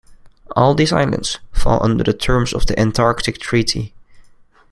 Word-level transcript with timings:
All 0.55 0.73
these 0.73 0.91
islands 0.91 1.37
fall 1.51 1.79
under 1.83 2.03
the 2.03 2.11
terms 2.11 2.53
of 2.53 2.65
the 2.65 2.79
Antarctic 2.79 3.37
Treaty. 3.37 3.93